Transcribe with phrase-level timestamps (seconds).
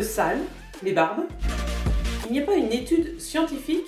[0.00, 0.40] sales,
[0.82, 1.24] les barbes
[2.26, 3.84] Il n'y a pas une étude scientifique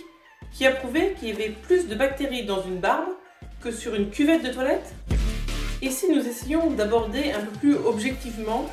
[0.52, 3.08] qui a prouvé qu'il y avait plus de bactéries dans une barbe
[3.62, 4.94] que sur une cuvette de toilette
[5.80, 8.68] Et si nous essayons d'aborder un peu plus objectivement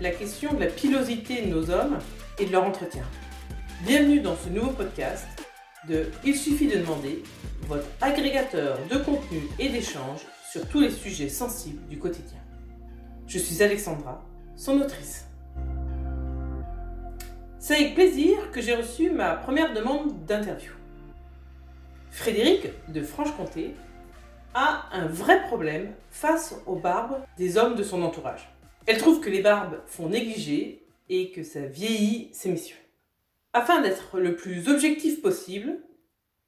[0.00, 1.98] la question de la pilosité de nos hommes
[2.38, 3.04] et de leur entretien
[3.86, 5.26] Bienvenue dans ce nouveau podcast
[5.88, 7.22] de Il suffit de demander,
[7.68, 10.20] votre agrégateur de contenu et d'échange
[10.50, 12.38] sur tous les sujets sensibles du quotidien.
[13.26, 14.24] Je suis Alexandra,
[14.56, 15.25] son autrice.
[17.66, 20.70] C'est avec plaisir que j'ai reçu ma première demande d'interview.
[22.12, 23.74] Frédéric de Franche-Comté
[24.54, 28.48] a un vrai problème face aux barbes des hommes de son entourage.
[28.86, 32.76] Elle trouve que les barbes font négliger et que ça vieillit ses messieurs.
[33.52, 35.80] Afin d'être le plus objectif possible,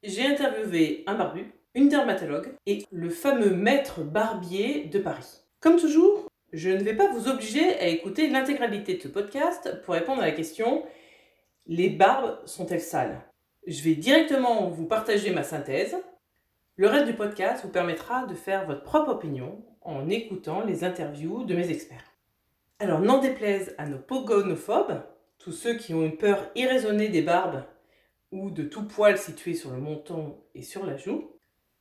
[0.03, 5.41] j'ai interviewé un barbu, une dermatologue et le fameux maître barbier de Paris.
[5.59, 9.95] Comme toujours, je ne vais pas vous obliger à écouter l'intégralité de ce podcast pour
[9.95, 10.85] répondre à la question
[11.69, 13.21] les barbes sont-elles sales?
[13.67, 15.95] Je vais directement vous partager ma synthèse.
[16.77, 21.43] Le reste du podcast vous permettra de faire votre propre opinion en écoutant les interviews
[21.43, 22.11] de mes experts.
[22.79, 25.03] Alors n'en déplaise à nos pogonophobes,
[25.37, 27.63] tous ceux qui ont une peur irraisonnée des barbes
[28.31, 31.35] ou de tout poil situé sur le menton et sur la joue,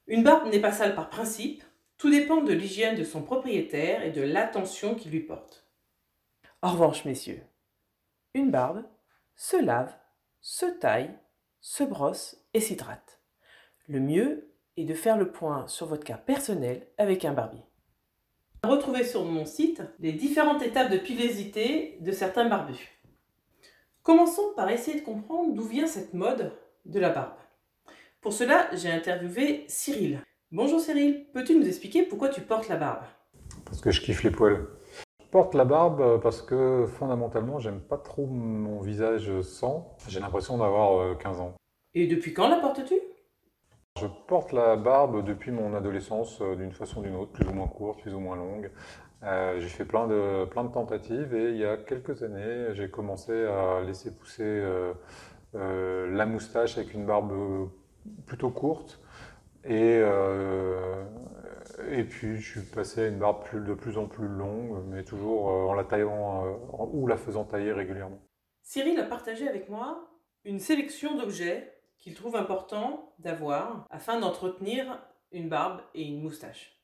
[0.06, 1.64] une barbe n'est pas sale par principe,
[1.97, 5.67] tout dépend de l'hygiène de son propriétaire et de l'attention qu'il lui porte.
[6.61, 7.41] En revanche, messieurs,
[8.34, 8.84] une barbe
[9.39, 9.94] se lave,
[10.41, 11.17] se taille,
[11.61, 13.20] se brosse et s'hydrate.
[13.86, 17.62] Le mieux est de faire le point sur votre cas personnel avec un barbier.
[18.64, 23.00] Retrouvez sur mon site les différentes étapes de pilosité de certains barbus.
[24.03, 26.52] Commençons par essayer de comprendre d'où vient cette mode
[26.84, 27.39] de la barbe.
[28.20, 30.20] Pour cela, j'ai interviewé Cyril.
[30.50, 33.05] Bonjour Cyril, peux-tu nous expliquer pourquoi tu portes la barbe?
[33.64, 34.77] Parce que je kiffe les poils.
[35.28, 39.94] Je porte la barbe parce que fondamentalement, j'aime pas trop mon visage sans.
[40.08, 41.55] J'ai l'impression d'avoir 15 euh, ans.
[41.92, 42.94] Et depuis quand la portes-tu?
[44.00, 47.52] Je porte la barbe depuis mon adolescence euh, d'une façon ou d'une autre, plus ou
[47.52, 48.70] moins courte, plus ou moins longue.
[49.22, 52.89] Euh, j'ai fait plein de, plein de tentatives et il y a quelques années, j'ai
[52.89, 54.64] commencé à laisser pousser
[55.52, 57.68] la moustache avec une barbe
[58.24, 58.98] plutôt courte.
[59.66, 60.02] Et,
[61.90, 65.50] et puis, je suis passé à une barbe de plus en plus longue, mais toujours
[65.50, 68.20] euh, en la taillant euh, ou la faisant tailler régulièrement.
[68.62, 70.11] Cyril a partagé avec moi
[70.44, 75.02] une sélection d'objets qu'il trouve important d'avoir afin d'entretenir
[75.33, 76.80] une barbe et une moustache.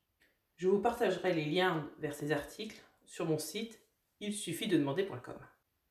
[0.56, 3.80] Je vous partagerai les liens vers ces articles sur mon site
[4.20, 5.34] il suffit de demander.com.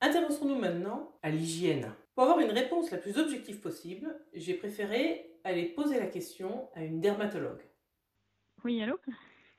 [0.02, 1.94] Intéressons-nous maintenant à l'hygiène.
[2.16, 6.84] Pour avoir une réponse la plus objective possible, j'ai préféré aller poser la question à
[6.84, 7.62] une dermatologue.
[8.64, 8.98] Oui, allô?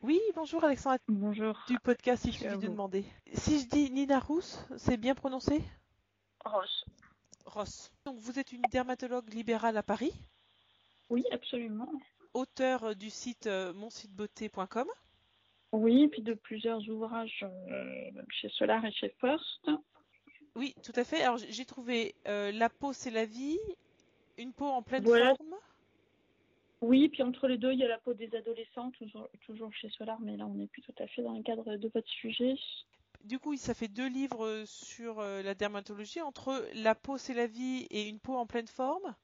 [0.01, 0.99] Oui, bonjour Alexandre.
[1.09, 1.59] Bonjour.
[1.69, 3.05] Du podcast, il suffit de demander.
[3.35, 5.63] Si je dis Nina Rousse, c'est bien prononcé?
[6.43, 6.87] Ross.
[7.45, 7.93] Ross.
[8.07, 10.13] Donc vous êtes une dermatologue libérale à Paris?
[11.11, 11.91] Oui, absolument.
[12.33, 14.89] Auteur euh, du site euh, monsitebeauté.com
[15.73, 19.71] Oui, puis de plusieurs ouvrages euh, chez Solar et chez First.
[20.57, 21.23] Oui, tout à fait.
[21.23, 23.59] Alors j'ai trouvé La peau, c'est la vie,
[24.39, 25.55] Une peau en pleine forme.
[26.87, 29.89] Oui, puis entre les deux, il y a la peau des adolescents, toujours, toujours chez
[29.89, 32.57] Solar, mais là, on n'est plus tout à fait dans le cadre de votre sujet.
[33.25, 37.47] Du coup, ça fait deux livres sur euh, la dermatologie, entre La peau, c'est la
[37.47, 39.15] vie et Une peau en pleine forme.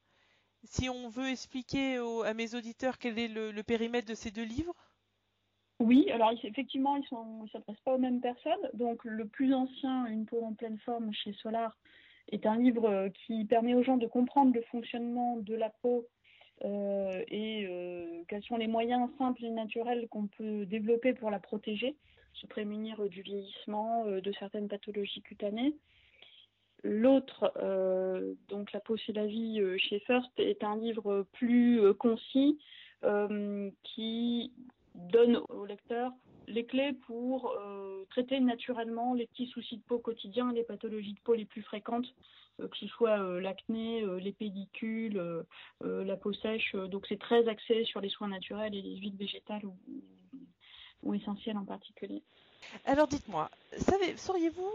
[0.64, 4.74] Si on veut expliquer à mes auditeurs quel est le, périmètre de ces deux livres
[5.80, 8.68] oui, alors effectivement, ils ne s'adressent pas aux mêmes personnes.
[8.74, 11.74] Donc, le plus ancien, Une peau en pleine forme chez Solar,
[12.32, 16.06] est un livre euh, qui permet aux gens de comprendre le fonctionnement de la peau
[16.62, 21.96] et euh, quels sont les moyens simples et naturels qu'on peut développer pour la protéger,
[22.34, 25.74] se prémunir du vieillissement, euh, de certaines pathologies cutanées.
[26.82, 27.52] L'autre,
[28.48, 32.58] donc La peau c'est la vie chez First, est un livre plus concis
[33.82, 34.50] qui
[34.94, 36.10] donne au lecteur
[36.50, 37.56] les clés pour
[38.10, 42.12] traiter naturellement les petits soucis de peau quotidiens, les pathologies de peau les plus fréquentes
[42.60, 45.20] euh, que ce soit euh, l'acné, euh, les pédicules,
[45.82, 46.74] la peau sèche.
[46.74, 49.62] donc c'est très axé sur les soins naturels et les huiles végétales
[51.02, 52.22] ou, essentielles en particulier.
[52.84, 53.50] Alors dites-moi,
[54.16, 54.70] sauriez-vous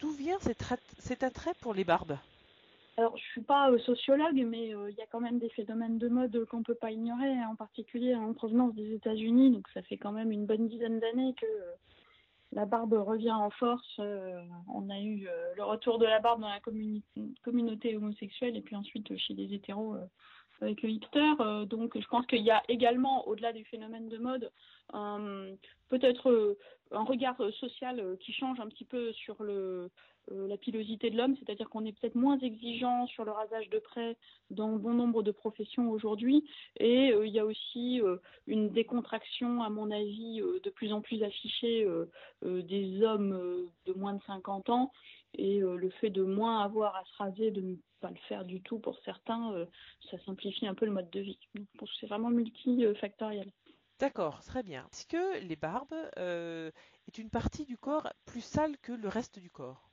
[0.00, 2.16] d'où vient cet, attrait pour les barbes?
[2.96, 6.44] Alors, je suis pas sociologue, mais il y a quand même des phénomènes de mode
[6.44, 9.50] qu'on peut pas ignorer, hein, en particulier en provenance des États-Unis.
[9.50, 11.46] Donc, ça fait quand même une bonne dizaine d'années que
[12.54, 13.96] la barbe revient en force.
[13.98, 14.40] Euh,
[14.72, 16.60] on a eu euh, le retour de la barbe dans la
[17.42, 20.06] communauté homosexuelle et puis ensuite chez les hétéros, euh,
[20.64, 21.66] avec le hipster.
[21.66, 24.50] donc je pense qu'il y a également, au-delà du phénomène de mode,
[25.88, 26.56] peut-être
[26.90, 29.90] un regard social qui change un petit peu sur le,
[30.30, 34.16] la pilosité de l'homme, c'est-à-dire qu'on est peut-être moins exigeant sur le rasage de près
[34.50, 36.44] dans bon nombre de professions aujourd'hui.
[36.78, 38.00] Et il y a aussi
[38.46, 41.86] une décontraction, à mon avis, de plus en plus affichée
[42.42, 44.92] des hommes de moins de 50 ans.
[45.36, 48.62] Et le fait de moins avoir à se raser, de ne pas le faire du
[48.62, 49.66] tout pour certains,
[50.10, 51.38] ça simplifie un peu le mode de vie.
[51.54, 53.50] Donc, je pense que c'est vraiment multifactoriel.
[53.98, 54.86] D'accord, très bien.
[54.92, 59.50] Est-ce que les barbes est une partie du corps plus sale que le reste du
[59.50, 59.90] corps?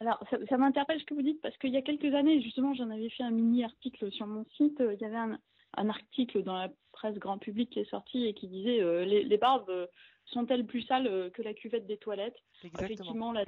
[0.00, 2.90] Alors, ça, m'interpelle ce que vous dites parce qu'il y a quelques années, justement, j'en
[2.90, 4.80] avais fait un mini article sur mon site.
[4.80, 5.38] Il y avait un,
[5.74, 9.68] article dans la presse grand public qui est sorti et qui disait euh, les, barbes
[9.70, 9.86] euh,
[10.24, 12.38] sont-elles plus sales euh, que la cuvette des toilettes?
[12.62, 13.44] Effectivement, la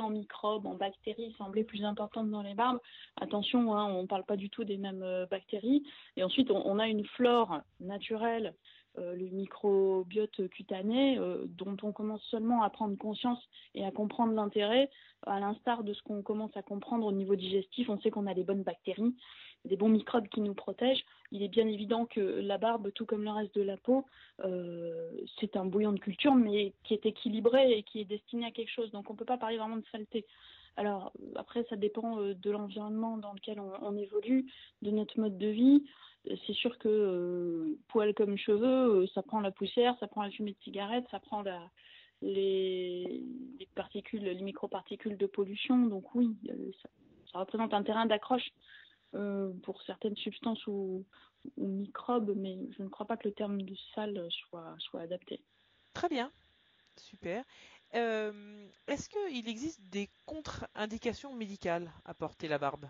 [0.00, 2.80] en microbes, en bactéries semblait plus importante dans les barbes.
[3.20, 5.82] Attention, hein, on ne parle pas du tout des mêmes bactéries.
[6.16, 8.54] Et ensuite, on a une flore naturelle
[8.98, 13.38] euh, le microbiote cutané, euh, dont on commence seulement à prendre conscience
[13.74, 14.90] et à comprendre l'intérêt,
[15.26, 17.88] à l'instar de ce qu'on commence à comprendre au niveau digestif.
[17.88, 19.14] On sait qu'on a des bonnes bactéries,
[19.64, 21.04] des bons microbes qui nous protègent.
[21.32, 24.06] Il est bien évident que la barbe, tout comme le reste de la peau,
[24.44, 25.10] euh,
[25.40, 28.70] c'est un bouillon de culture, mais qui est équilibré et qui est destiné à quelque
[28.70, 28.90] chose.
[28.92, 30.24] Donc on ne peut pas parler vraiment de saleté.
[30.76, 34.46] Alors après, ça dépend de l'environnement dans lequel on, évolue,
[34.82, 35.82] de notre mode de vie
[36.46, 40.30] c'est sûr que euh, poils comme cheveux, euh, ça prend la poussière, ça prend la
[40.30, 41.42] fumée de cigarette, ça prend
[42.22, 43.24] les,
[43.74, 45.86] particules, les microparticules de pollution.
[45.86, 46.70] Donc oui, euh,
[47.32, 48.50] ça, représente un terrain d'accroche
[49.62, 51.04] pour certaines substances ou,
[51.56, 55.40] microbes, mais je ne crois pas que le terme de sale soit, soit adapté.
[55.94, 56.30] Très bien,
[56.96, 57.44] super.
[57.92, 62.88] Est-ce qu'il existe des contre-indications médicales à porter la barbe?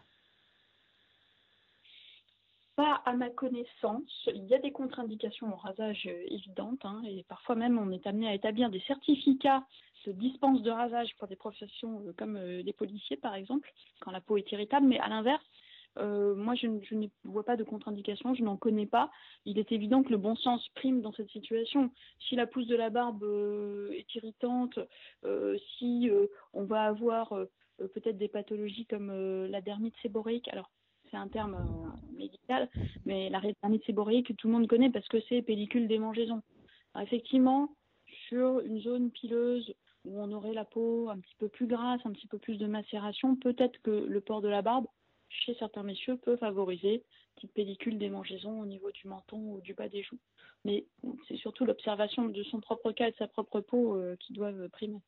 [2.79, 4.29] Pas à ma connaissance.
[4.33, 8.07] Il y a des contre-indications au rasage euh, évidentes hein, et parfois même on est
[8.07, 9.67] amené à établir des certificats
[10.07, 13.69] de dispense de rasage pour des professions euh, comme euh, les policiers par exemple,
[13.99, 14.87] quand la peau est irritable.
[14.87, 15.45] Mais à l'inverse,
[15.99, 19.11] moi je, ne vois pas de contre-indication, je n'en connais pas.
[19.45, 21.91] Il est évident que le bon sens prime dans cette situation.
[22.29, 23.25] Si la pousse de la barbe
[23.93, 24.79] est irritante,
[25.79, 26.11] si
[26.53, 27.35] on va avoir
[27.79, 29.13] peut-être des pathologies comme
[29.47, 30.71] la dermite séborique, alors
[31.11, 32.69] c'est un terme euh, médical,
[33.05, 36.43] mais la rétinitis séborrhéique, tout le monde connaît parce que c'est pellicule démangeaison.
[37.01, 37.71] effectivement,
[38.29, 39.75] sur une zone pileuse
[40.05, 42.67] où on aurait la peau un petit peu plus grasse, un petit peu plus de
[42.67, 44.87] macération, peut-être que le port de la barbe,
[45.29, 47.05] chez certains messieurs, peut favoriser
[47.37, 50.19] petite pellicule démangeaison au niveau du menton ou du bas des joues.
[50.65, 50.87] Mais
[51.29, 54.69] c'est surtout l'observation de son propre cas et de sa propre peau euh, qui doivent
[54.71, 55.01] primer.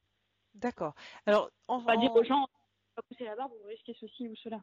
[0.55, 0.95] D'accord.
[1.27, 2.47] Alors, on va dire aux gens,
[2.95, 4.61] pas pousser la barbe, vous risquez ceci ou cela.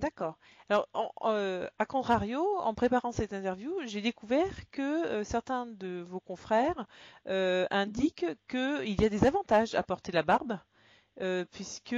[0.00, 0.38] D'accord.
[0.68, 0.88] Alors,
[1.22, 6.86] euh, à contrario, en préparant cette interview, j'ai découvert que euh, certains de vos confrères
[7.28, 10.58] euh, indiquent qu'il y a des avantages à porter la barbe,
[11.52, 11.94] puisque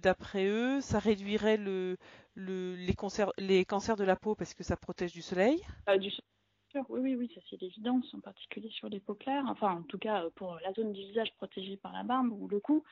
[0.00, 1.96] d'après eux, ça réduirait le,
[2.36, 5.60] les, les, cancers de la peau parce que ça protège du soleil.
[5.98, 6.84] du soleil.
[6.88, 9.44] Oui, oui, oui, ça c'est l'évidence, en particulier sur les peaux claires.
[9.48, 12.60] Enfin, en tout cas, pour la zone du visage protégée par la barbe ou le
[12.60, 12.84] cou.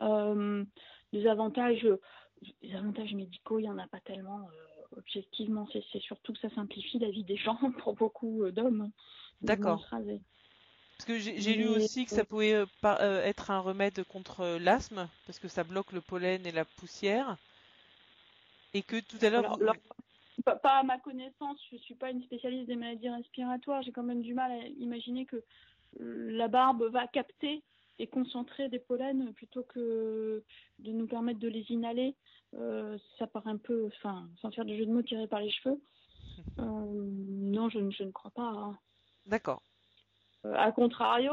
[0.00, 1.86] des avantages
[2.62, 4.40] les avantages médicaux, il n'y en a pas tellement.
[4.40, 8.90] Euh, objectivement, c'est surtout que ça simplifie la vie des gens pour beaucoup euh, d'hommes.
[9.40, 9.86] D'accord.
[9.90, 15.38] Parce que j'ai lu aussi que ça pouvait euh, être un remède contre l'asthme, parce
[15.38, 17.36] que ça bloque le pollen et la poussière.
[18.74, 19.58] Et que tout à l'heure.
[20.44, 23.82] Pas à ma connaissance, je ne suis pas une spécialiste des maladies respiratoires.
[23.82, 25.42] J'ai quand même du mal à imaginer que
[25.98, 27.62] la barbe va capter
[27.98, 30.44] et concentrer des pollens plutôt que
[30.78, 32.14] de nous permettre de les inhaler.
[32.54, 35.50] Euh, ça paraît un peu, enfin, sans faire de jeu de mots tiré par les
[35.50, 35.80] cheveux.
[36.58, 38.48] Euh, non, je, ne crois pas.
[38.48, 38.78] Hein.
[39.26, 39.62] D'accord.
[40.48, 41.32] Euh, a contrario,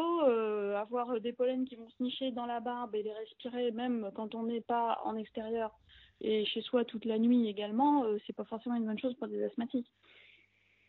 [0.76, 4.36] avoir des pollens qui vont se nicher dans la barbe et les respirer même quand
[4.36, 5.78] on n'est pas en extérieur
[6.22, 9.44] et chez soi toute la nuit également, c'est pas forcément une bonne chose pour des
[9.44, 9.92] asthmatiques.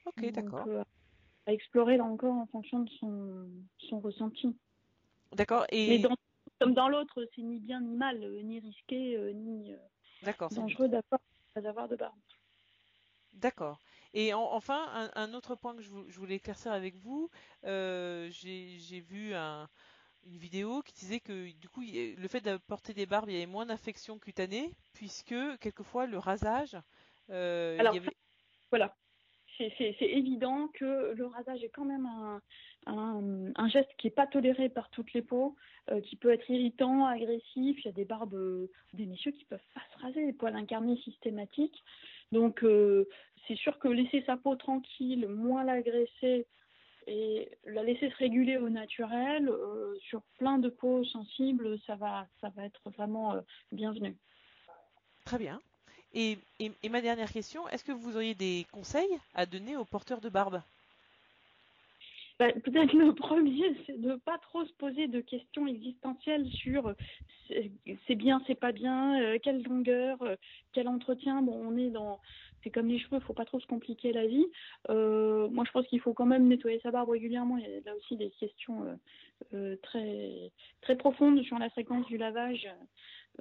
[0.07, 0.67] Ok, d'accord.
[1.47, 4.57] à explorer là encore en fonction de son, son ressenti.
[5.33, 5.67] D'accord.
[5.71, 5.99] Et...
[5.99, 6.09] Mais
[6.61, 9.75] comme dans l'autre, c'est ni bien ni mal, ni risqué, ni.
[10.53, 12.15] Dangereux d'avoir de barbe.
[13.35, 13.79] D'accord.
[14.15, 17.31] Et enfin, un, autre point que je, voulais éclaircir avec vous,
[17.65, 23.07] euh, j'ai vu une vidéo qui disait que du coup, le fait de porter des
[23.07, 26.77] barbes, il y avait moins d'infections cutanées, puisque quelquefois le rasage.
[27.31, 27.95] Euh, Alors,
[28.71, 28.95] voilà
[29.59, 32.07] c'est évident que le rasage est quand même
[32.87, 35.57] un, geste qui n'est pas toléré par toutes les peaux,
[35.91, 37.79] euh, qui peut être irritant, agressif.
[37.79, 40.97] Il y a des barbes, des messieurs qui peuvent pas se raser, des poils incarnés
[40.99, 41.83] systématiques.
[42.33, 42.65] Donc
[43.47, 46.47] c'est sûr que laisser sa peau tranquille, moins l'agresser
[47.07, 49.51] et la laisser se réguler au naturel
[50.01, 53.37] sur plein de peaux sensibles, ça va, ça va être vraiment
[53.71, 54.17] bienvenu.
[55.25, 55.61] Très bien.
[56.15, 56.39] Et,
[56.89, 60.63] ma dernière question, est-ce que vous auriez des conseils à donner aux porteurs de barbe?
[62.39, 66.95] Bah, Peut-être le premier, c'est de pas trop se poser de questions existentielles sur
[68.07, 70.37] c'est bien, c'est pas bien, euh, quelle longueur, euh,
[70.73, 71.43] quel entretien.
[71.43, 72.21] Bon, on est dans,
[72.63, 74.47] c'est comme les cheveux, il faut pas trop se compliquer la vie.
[74.91, 77.57] Euh, moi, je pense qu'il faut quand même nettoyer sa barbe régulièrement.
[77.59, 78.99] Il y a là aussi des questions
[79.83, 80.51] très
[80.81, 82.69] très profondes sur la fréquence du lavage.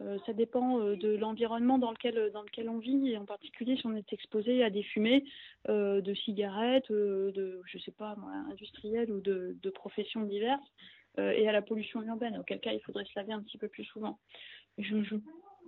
[0.01, 3.77] Euh, ça dépend euh, de l'environnement dans lequel, dans lequel on vit, et en particulier
[3.77, 5.23] si on est exposé à des fumées
[5.69, 10.71] euh, de cigarettes, de, je sais pas, moi, industrielles ou de, de professions diverses,
[11.17, 13.85] et à la pollution urbaine, auquel cas il faudrait se laver un petit peu plus
[13.85, 14.19] souvent.
[14.77, 15.15] Je, je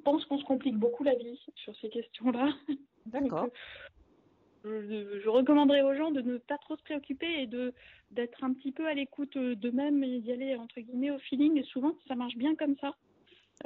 [0.04, 2.54] pense qu'on se complique beaucoup la vie sur ces questions-là.
[3.06, 3.48] D'accord.
[4.66, 7.74] je, je, recommanderais aux gens de ne pas trop se préoccuper et de
[8.12, 11.58] d'être un petit peu à l'écoute d'eux-mêmes et d'y aller entre guillemets au feeling.
[11.58, 12.94] Et souvent, ça marche bien comme ça.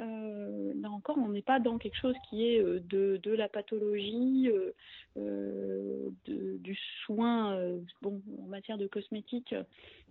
[0.00, 3.48] Euh, là encore, on n'est pas dans quelque chose qui est euh, de, de la
[3.48, 4.72] pathologie, euh,
[5.18, 7.58] euh de, du soin
[8.00, 9.54] bon, en matière de cosmétique,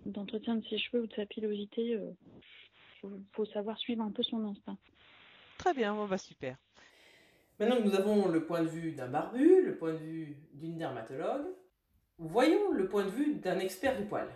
[0.06, 2.00] d'entretien de ses cheveux ou de sa pilosité.
[3.04, 4.78] Il faut, savoir suivre un peu son instinct.
[5.58, 6.58] Très bien, on va super.
[7.60, 10.78] Maintenant que nous avons le point de vue d'un barbu, le point de vue d'une
[10.78, 11.48] dermatologue,
[12.18, 14.28] voyons le point de vue d'un expert du poil.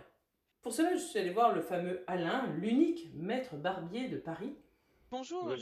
[0.62, 4.56] Pour cela, je suis allé voir le fameux Alain, l'unique maître barbier de Paris,
[5.10, 5.54] Bonjour,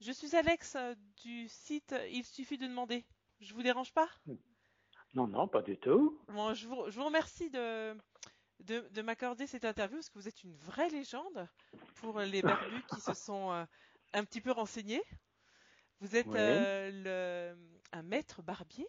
[0.00, 3.04] je, suis Alex euh, du site Il suffit de demander.
[3.40, 4.08] Je vous dérange pas?
[5.14, 6.18] Non, non, pas du tout.
[6.28, 7.94] Bon, je, vous, remercie de,
[8.60, 11.46] de, m'accorder cette interview parce que vous êtes une vraie légende
[11.96, 13.64] pour les barbus qui se sont euh,
[14.14, 15.02] un petit peu renseignés.
[16.00, 17.54] Vous êtes euh,
[17.92, 18.88] un maître barbier.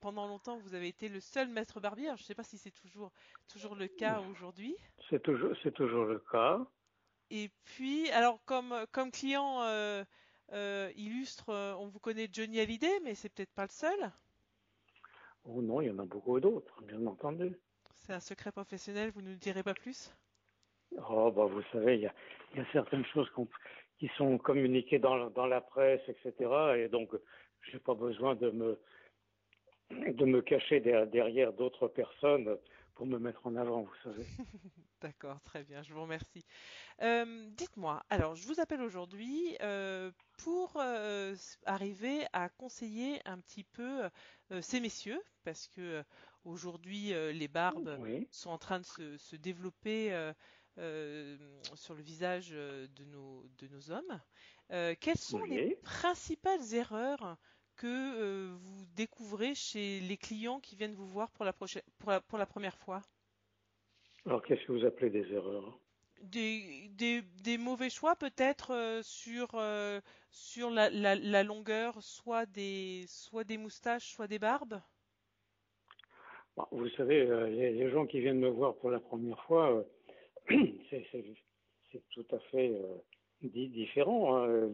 [0.00, 2.06] Pendant longtemps, vous avez été le seul maître barbier.
[2.16, 3.12] je ne sais pas si c'est toujours,
[3.46, 4.74] toujours le cas aujourd'hui.
[5.08, 6.58] C'est toujours, c'est toujours le cas.
[7.34, 10.04] Et puis, alors comme, comme client euh,
[10.52, 14.10] euh, illustre, euh, on vous connaît Johnny Hallyday, mais c'est peut-être pas le seul.
[15.46, 17.58] Oh non, il y en a beaucoup d'autres, bien entendu.
[17.94, 20.14] C'est un secret professionnel, vous ne nous direz pas plus?
[21.08, 22.12] Oh, bah vous savez, il y a,
[22.54, 23.30] y a, certaines choses
[23.98, 26.34] qui sont communiquées dans, dans la presse, etc.
[26.76, 27.12] Et donc,
[27.62, 28.78] je n'ai pas besoin de me,
[29.90, 32.58] de me cacher derrière d'autres personnes
[32.94, 34.26] pour me mettre en avant, vous savez.
[35.00, 36.44] D'accord, très bien, je vous remercie.
[37.02, 41.34] Euh, dites-moi, alors je vous appelle aujourd'hui euh, pour euh,
[41.66, 44.08] arriver à conseiller un petit peu
[44.60, 46.04] ces messieurs, parce que
[46.44, 47.98] aujourd'hui les barbes
[48.30, 50.10] sont en train de se, développer.
[51.74, 54.20] sur le visage de nos, de nos hommes.
[55.00, 57.36] quelles sont les principales erreurs
[57.82, 62.12] que euh, vous découvrez chez les clients qui viennent vous voir pour la, prochaine, pour
[62.28, 63.02] pour la première fois
[64.24, 65.80] Alors, qu'est-ce que vous appelez des erreurs?
[66.22, 66.88] Des,
[67.42, 73.58] des, mauvais choix peut-être euh, sur, euh, sur la, la, longueur soit des, soit des
[73.58, 74.80] moustaches, soit des barbes?
[76.56, 79.84] Bah, Vous savez, les, gens qui viennent me voir pour la première fois,
[80.48, 81.04] c'est
[82.10, 82.80] tout à fait
[83.42, 84.36] différent.
[84.36, 84.70] Hein.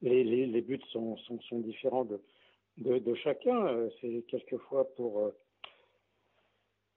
[0.00, 2.18] Les, les, les, buts sont, sont, sont différents de,
[2.78, 3.66] de, chacun.
[3.66, 5.30] Euh, c'est quelquefois pour euh,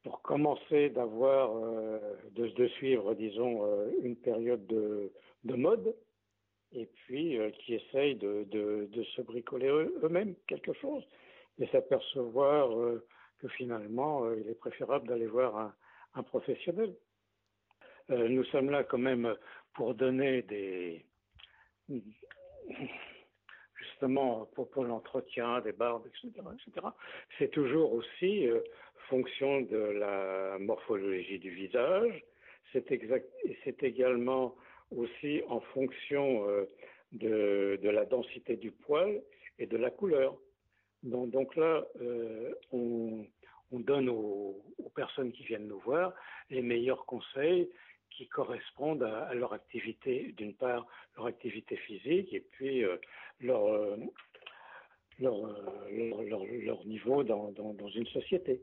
[0.03, 1.99] pour commencer d'avoir euh,
[2.31, 3.65] de, suivre, disons,
[4.01, 5.11] une période de,
[5.43, 5.93] de mode,
[6.71, 11.03] et puis qui essayent de, de, se bricoler eux-mêmes quelque chose,
[11.59, 12.69] et s'apercevoir
[13.39, 15.75] que finalement, il est préférable d'aller voir
[16.13, 16.95] un professionnel.
[18.07, 19.35] nous sommes là quand même
[19.73, 21.05] pour donner des
[23.99, 26.87] justement pour, l'entretien des barbes, etc., etc.
[27.37, 28.61] C'est toujours aussi euh,
[29.09, 32.23] fonction de la morphologie du visage.
[32.71, 34.55] C'est également
[34.95, 36.65] aussi en fonction euh,
[37.11, 39.21] de, la densité du poil
[39.57, 40.37] et de la couleur.
[41.03, 43.25] Donc, là, euh, on,
[43.71, 44.61] on, donne aux,
[44.95, 46.13] personnes qui viennent nous voir
[46.49, 47.69] les meilleurs conseils
[48.19, 50.85] qui correspondent à, leur activité, d'une part
[51.15, 52.97] leur activité physique et puis euh,
[53.39, 53.95] leur, euh,
[55.21, 58.61] euh, leur, niveau dans, dans, dans, une société.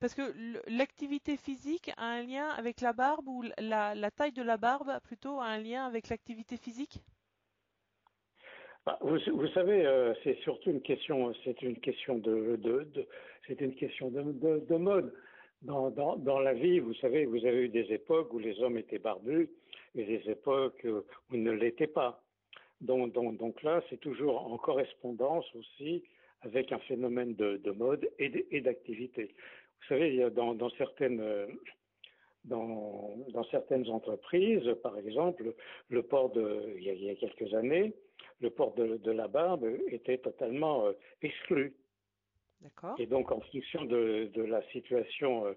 [0.00, 0.22] Parce que
[0.66, 4.90] l'activité physique a un lien avec la barbe ou la, la taille de la barbe
[5.04, 6.98] plutôt a un lien avec l'activité physique?
[8.84, 13.06] Bah, vous, vous, savez, c'est surtout une question, c'est une question de, de, de
[13.46, 14.20] c'est une question de,
[14.68, 15.14] de, mode
[15.64, 19.48] dans, la vie, vous savez, vous avez eu des époques où les hommes étaient barbus
[19.94, 21.02] et des époques où
[21.34, 22.22] ils ne l'étaient pas.
[22.80, 26.04] Donc, là, c'est toujours en correspondance aussi
[26.42, 29.34] avec un phénomène de, mode et d'activité.
[29.80, 30.70] Vous savez, dans,
[33.50, 35.54] certaines entreprises, par exemple,
[35.88, 37.94] le port de, il y a, quelques années,
[38.40, 40.92] le port de, de, la barbe était totalement euh,
[41.22, 41.74] exclu.
[42.98, 45.52] Et donc, en fonction de, la situation euh,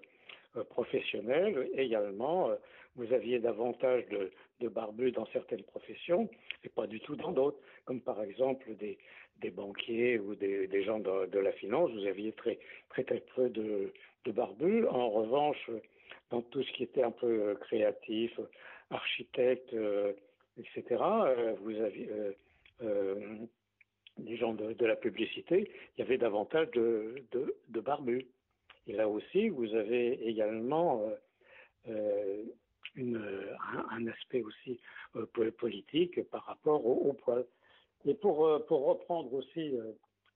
[0.56, 2.50] euh, professionnelle, également,
[2.96, 6.28] vous aviez davantage de, de, barbus dans certaines professions
[6.64, 8.98] et pas du tout dans d'autres, comme par exemple des,
[9.50, 12.58] banquiers ou des, gens de, la finance, vous aviez très
[12.90, 13.92] très peu de,
[14.26, 14.86] barbus.
[14.88, 15.70] En revanche,
[16.30, 18.38] dans tout ce qui était un peu créatif,
[18.90, 19.74] architecte,
[20.58, 21.02] etc.,
[21.62, 22.10] vous aviez
[24.36, 28.26] gens de, la publicité, il y avait davantage de, de, barbus.
[28.86, 31.14] Et là aussi, vous avez également euh,
[31.88, 32.44] euh,
[32.94, 33.22] une,
[33.90, 34.80] un, aspect aussi
[35.16, 35.26] euh,
[35.58, 37.44] politique par rapport au, poil.
[38.04, 39.74] Et pour, pour reprendre aussi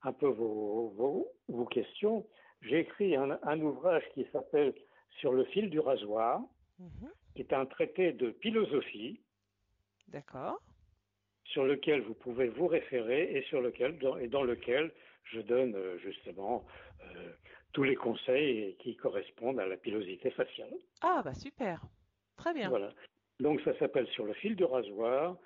[0.03, 2.27] un peu vos, vos, questions,
[2.61, 4.75] j'ai écrit un, un, ouvrage qui s'appelle
[5.21, 6.41] Sur le fil du rasoir,
[6.79, 7.11] mhm.
[7.35, 9.21] qui est un traité de philosophie.
[10.09, 10.61] D'accord
[11.45, 14.93] sur lequel vous pouvez vous référer et sur lequel dans, et dans lequel
[15.25, 16.65] je donne euh, justement
[17.03, 17.33] euh,
[17.73, 20.73] tous les conseils qui correspondent à la pilosité faciale.
[21.01, 21.83] Ah bah super,
[22.37, 22.69] très bien.
[22.69, 22.93] Voilà.
[23.41, 25.37] Donc ça s'appelle Sur le fil du rasoir.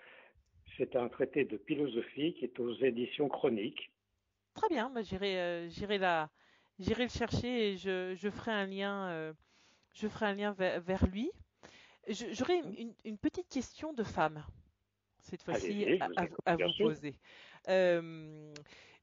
[0.77, 3.91] C'est un traité de philosophie qui est aux éditions chroniques.
[4.55, 6.29] Très bien, bah, j'irai euh, j'irai la
[6.79, 9.35] j'irai le chercher et je, je ferai un lien
[9.95, 11.31] je ferai un lien vers, lui.
[12.09, 14.45] J'aurais une, une petite question de femme
[15.27, 15.99] cette fois-ci
[16.45, 17.15] à, vous poser.
[17.69, 18.53] Euh,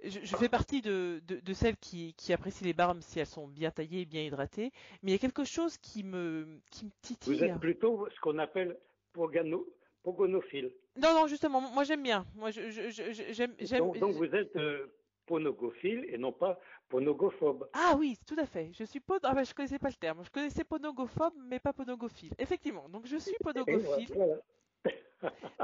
[0.03, 1.21] je, fais partie de,
[1.53, 5.13] celles qui, apprécient les barbes si elles sont bien taillées et bien hydratées, mais il
[5.13, 7.37] y a quelque chose qui me, qui me titille.
[7.37, 8.77] Vous êtes plutôt ce qu'on appelle
[9.13, 10.71] pogonophile.
[10.95, 12.25] Non, non, justement, moi j'aime bien.
[12.35, 13.55] Moi, j'aime.
[13.79, 14.93] Donc, donc, vous êtes euh,
[15.25, 17.67] ponogophile et non pas ponogophobe.
[17.73, 18.71] Ah oui, tout à fait.
[18.73, 19.19] Je suis pod...
[19.23, 20.23] ah ben, je connaissais pas le terme.
[20.23, 22.33] Je connaissais ponogophobe, mais pas ponogophile.
[22.37, 22.87] Effectivement.
[22.89, 24.13] Donc je suis ponogophile.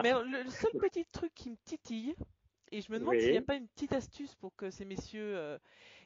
[0.04, 2.16] Mais le, seul petit truc qui me titille,
[2.72, 5.38] et je me demande s'il n'y a pas une petite astuce pour que ces messieurs,
[5.38, 5.58] euh,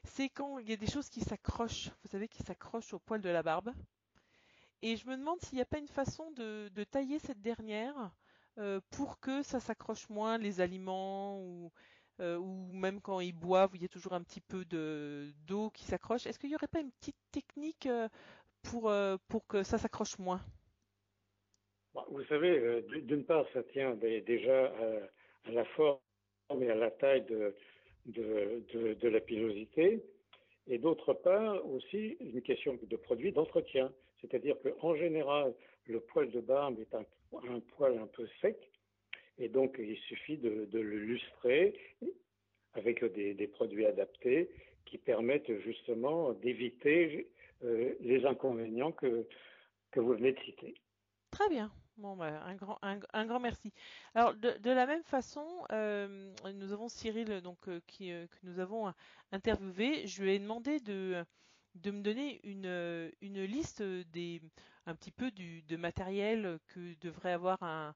[0.04, 3.20] c'est quand il y a des choses qui s'accrochent, vous savez, qui s'accrochent au poil
[3.20, 3.72] de la barbe.
[4.82, 8.12] Et je me demande s'il n'y a pas une façon de, tailler cette dernière
[8.58, 11.72] euh, pour que ça s'accroche moins, les aliments ou,
[12.20, 15.70] euh, ou même quand ils boivent, il y a toujours un petit peu de d'eau
[15.70, 16.26] qui s'accroche.
[16.26, 17.88] Est-ce qu'il n'y aurait pas une petite technique
[18.62, 18.92] pour,
[19.28, 20.42] pour que ça s'accroche moins?
[22.10, 24.66] Vous savez, euh, d'une part, ça tient déjà
[25.46, 25.98] à, la forme
[26.60, 30.02] et à la taille de, la pilosité,
[30.66, 33.92] et d'autre part aussi une question de produit d'entretien.
[34.20, 35.54] C'est-à-dire qu'en général,
[35.86, 37.04] le poil de barbe est un,
[37.76, 38.56] poil un peu sec,
[39.38, 41.78] et donc il suffit de, le lustrer
[42.74, 44.50] avec des, des, produits adaptés
[44.84, 47.28] qui permettent justement d'éviter
[47.62, 49.26] euh, les inconvénients que,
[49.92, 50.74] que vous venez de citer.
[51.30, 51.70] Très bien.
[51.96, 52.56] Bon, bah, un,
[53.26, 53.72] grand, merci.
[54.14, 58.58] Alors, de, la même façon, euh, nous avons Cyril, donc, euh, qui, euh, que nous
[58.58, 58.92] avons
[59.30, 60.06] interviewé.
[60.06, 61.24] Je lui ai demandé de,
[61.84, 64.42] me donner une, une liste des,
[64.86, 67.94] un petit peu du, de matériel que devrait avoir un,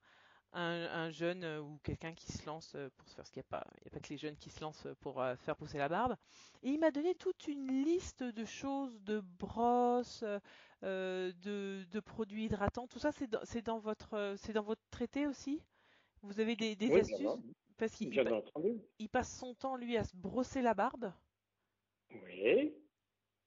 [0.53, 3.47] un, jeune euh, ou quelqu'un qui se lance euh, pour se faire ce qu'il n'y
[3.47, 5.57] a pas, il n'y a pas que les jeunes qui se lancent pour euh, faire
[5.57, 6.17] pousser la barbe.
[6.63, 10.25] Et il m'a donné toute une liste de choses, de brosses,
[10.83, 12.87] de, de, produits hydratants.
[12.87, 15.63] Tout ça, c'est dans, c'est dans votre, c'est dans votre traité aussi?
[16.23, 17.27] Vous avez des, des astuces?
[17.77, 18.13] parce qu'il
[18.99, 21.13] il, passe son temps lui à se brosser la barbe.
[22.11, 22.75] Oui.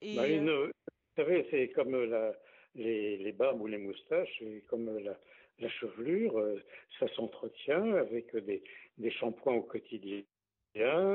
[0.02, 0.72] Et bah, vous
[1.18, 2.34] savez, c'est comme la,
[2.76, 5.20] les, les barbes ou les moustaches, c'est comme la,
[5.60, 6.62] la chevelure, euh,
[7.00, 8.64] ça s'entretient avec des,
[8.98, 10.24] des shampoings au quotidien,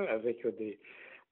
[0.08, 0.78] avec des,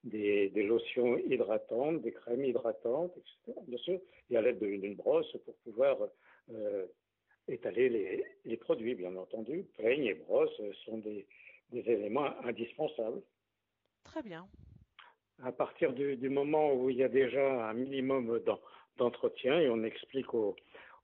[0.05, 3.59] des, des, lotions hydratantes, des crèmes hydratantes, etc.
[3.67, 5.97] Bien sûr, et à l'aide d'une brosse pour pouvoir
[6.51, 6.87] euh,
[7.49, 9.65] étaler les, les, produits, bien entendu.
[9.77, 11.27] Peigne et brosse sont des,
[11.71, 13.23] des éléments indispensables.
[14.05, 14.47] Très bien.
[15.43, 18.41] À partir du, du, moment où il y a déjà un minimum
[18.97, 20.55] d'entretien et on explique aux,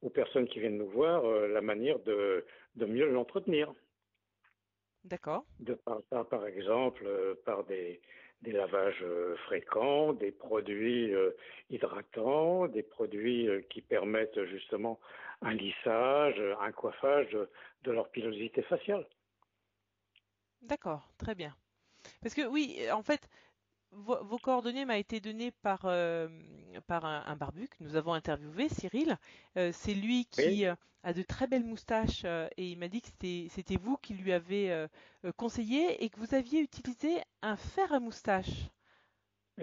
[0.03, 2.45] aux personnes qui viennent nous voir euh, la manière de,
[2.77, 3.73] de mieux l'entretenir.
[5.05, 5.45] D'accord.
[5.59, 8.01] De par, par, exemple euh, par des,
[8.43, 11.13] des lavages euh, fréquents, des produits
[11.71, 15.01] hydratants, des produits qui permettent justement
[15.43, 17.37] un lissage, un coiffage
[17.83, 19.07] de leur pilosité faciale.
[20.63, 21.55] D'accord, très bien.
[22.23, 23.29] Parce que oui, en fait,
[23.93, 26.29] vos, coordonnées m'ont été données par, euh,
[26.87, 29.17] par un, barbu que nous avons interviewé, Cyril.
[29.57, 33.09] Euh, c'est lui qui euh, a de très belles moustaches et il m'a dit que
[33.49, 34.87] c'était vous qui lui avez
[35.37, 38.71] conseillé et que vous aviez utilisé un fer à moustache.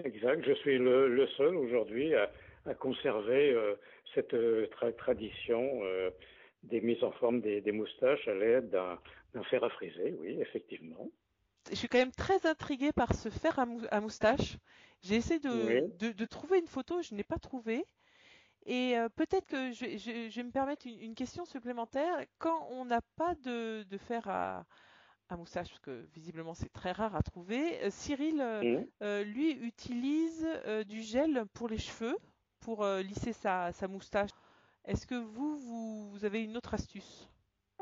[0.04, 0.44] Exact.
[0.46, 2.30] Je suis le, seul aujourd'hui à,
[2.78, 3.74] conserver euh,
[4.14, 4.36] cette
[4.98, 6.10] tradition euh,
[6.62, 10.14] des mises en forme des, moustaches à l'aide d'un fer à friser.
[10.18, 11.10] Oui, effectivement.
[11.70, 14.56] Je suis quand même très intriguée par ce fer à, moustache.
[15.02, 17.84] J'ai essayé de, trouver une photo, je n'ai pas trouvé.
[18.66, 22.24] Et peut-être que je, vais me permettre une, question supplémentaire.
[22.38, 24.64] Quand on n'a pas de, fer à,
[25.28, 27.82] à moustache, parce que visiblement c'est très rare à trouver.
[27.84, 30.46] Euh, Cyril, euh, euh, lui, utilise
[30.86, 32.16] du gel pour les cheveux,
[32.60, 34.30] pour lisser sa, moustache.
[34.84, 37.28] Est-ce que vous, vous, avez une autre astuce?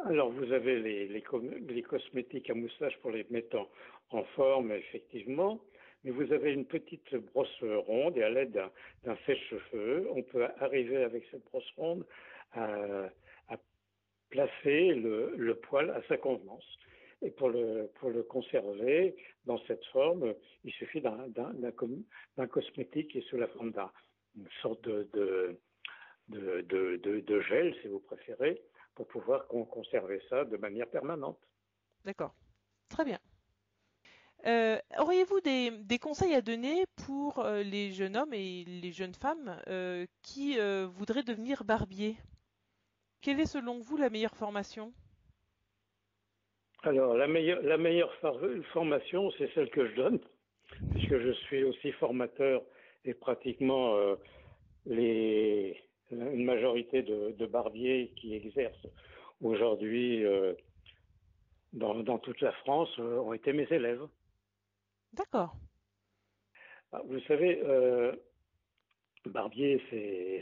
[0.05, 3.69] Alors, vous avez les, cosmétiques à moustache pour les mettre
[4.11, 5.61] en, forme, effectivement.
[6.05, 8.61] Mais vous avez une petite brosse ronde et à l'aide
[9.05, 12.05] d'un sèche-cheveux, on peut arriver avec cette brosse ronde
[12.53, 13.11] à,
[14.29, 16.67] placer le, poil à sa convenance.
[17.23, 17.89] Et pour le,
[18.29, 23.73] conserver dans cette forme, il suffit d'un cosmétique qui est sous la forme
[24.35, 25.59] d'une sorte de,
[26.29, 28.61] gel, si vous préférez,
[28.97, 31.39] pour pouvoir conserver ça de manière permanente.
[32.05, 32.35] D'accord.
[32.89, 33.19] Très bien.
[34.47, 39.15] Euh, auriez-vous des, des, conseils à donner pour euh, les jeunes hommes et les jeunes
[39.15, 40.59] femmes euh, qui
[40.95, 42.17] voudraient devenir barbiers?
[43.21, 44.93] Quelle est selon vous la meilleure formation?
[46.83, 48.15] Alors, la meilleure, la meilleure
[48.73, 50.21] formation, c'est celle que je donne,
[50.93, 52.63] puisque je suis aussi formateur
[53.05, 53.97] et pratiquement
[54.85, 58.87] les, une majorité de, barbiers qui exercent
[59.42, 60.55] aujourd'hui euh,
[61.73, 64.07] dans, toute la France euh, ont été mes élèves.
[65.12, 65.55] D'accord.
[66.92, 67.61] Ah, vous savez,
[69.27, 69.83] barbier,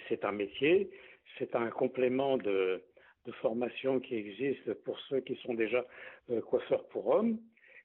[0.08, 0.90] c'est un métier,
[1.38, 2.82] c'est un complément de,
[3.26, 5.84] de formation qui existe pour ceux qui sont déjà
[6.30, 7.38] euh, coiffeurs pour hommes.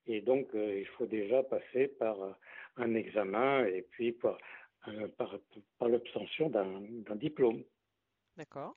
[0.07, 2.31] Et donc, euh, il faut déjà passer par euh,
[2.77, 4.37] un examen et puis par,
[5.17, 5.35] par,
[5.77, 7.63] par l'obtention d'un diplôme.
[8.37, 8.75] D'accord.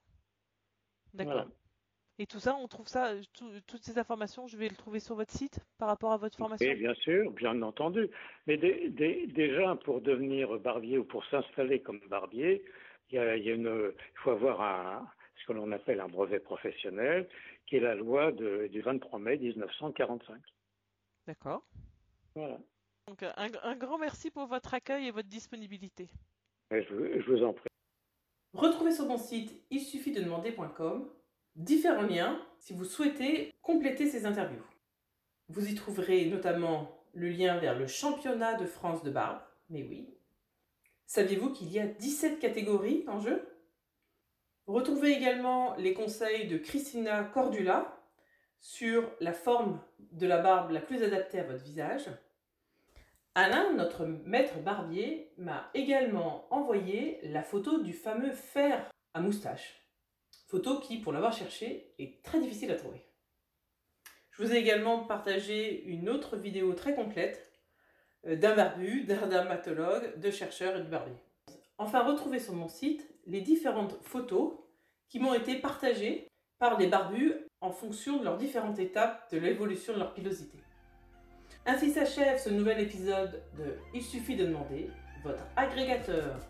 [1.14, 1.46] D'accord.
[2.18, 3.14] Et tout ça, on trouve ça,
[3.66, 6.68] toutes ces informations, je vais le trouver sur votre site par rapport à votre formation?
[6.68, 8.08] Oui, bien sûr, bien entendu.
[8.46, 12.64] Mais déjà, pour devenir barbier ou pour s'installer comme barbier,
[13.10, 16.00] il, y a, il, y a une, il faut avoir un, ce que l'on appelle
[16.00, 17.28] un brevet professionnel,
[17.66, 20.40] qui est la loi du 23 mai 1945.
[21.26, 21.62] D'accord.
[22.34, 22.58] Voilà.
[23.08, 26.08] Donc un, grand merci pour votre accueil et votre disponibilité.
[26.70, 27.68] je, vous en prie.
[28.54, 31.10] Retrouvez sur mon site il suffit de demander.com
[31.56, 34.64] différents liens si vous souhaitez compléter ces interviews.
[35.48, 40.14] Vous y trouverez notamment le lien vers le championnat de France de barbe, mais oui.
[41.06, 43.46] Saviez-vous qu'il y a 17 catégories en jeu?
[44.66, 47.98] Retrouvez également les conseils de Christina Cordula
[48.60, 49.80] sur la forme
[50.12, 52.08] de la barbe la plus adaptée à votre visage.
[53.34, 59.86] Alain, notre maître barbier, m'a également envoyé la photo du fameux fer à moustache.
[60.48, 63.02] Photo qui, pour l'avoir cherché, est très difficile à trouver.
[64.32, 67.50] Je vous ai également partagé une autre vidéo très complète
[68.26, 71.16] euh, d'un barbu, d'un dermatologue, de chercheurs et de barbier.
[71.78, 74.58] Enfin, retrouvez sur mon site les différentes photos
[75.08, 79.94] qui m'ont été partagées par les barbus en fonction de leurs différentes étapes de l'évolution
[79.94, 80.58] de leur pilosité.
[81.64, 84.90] Ainsi s'achève ce nouvel épisode de Il suffit de demander,
[85.22, 86.40] votre agrégateur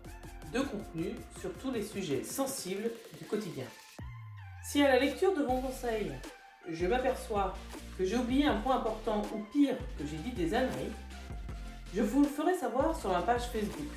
[0.54, 3.66] de contenu sur tous les sujets sensibles du quotidien.
[4.64, 6.12] Si à la lecture de vos conseils,
[6.70, 7.54] je m'aperçois
[7.98, 10.92] que j'ai oublié un point important ou pire que j'ai dit des âneries,
[11.94, 13.88] je vous le ferai savoir sur ma page Facebook.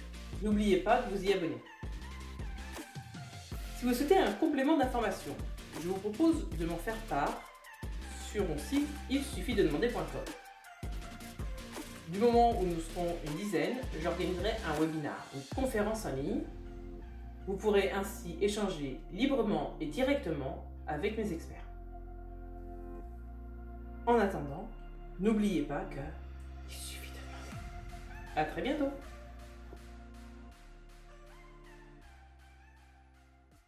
[0.41, 1.61] N'oubliez pas de vous y abonner.
[3.79, 5.35] Si vous souhaitez un complément d'information,
[5.81, 7.41] je vous propose de m'en faire part
[8.29, 10.44] sur mon site il suffit de demander.com.
[12.09, 16.41] Du moment où nous serons une dizaine, j'organiserai un webinar, une conférence en ligne.
[17.47, 21.65] Vous pourrez ainsi échanger librement et directement avec mes experts.
[24.05, 24.67] En attendant,
[25.19, 25.99] n'oubliez pas que
[26.69, 27.59] il suffit de demander.
[28.35, 28.91] A très bientôt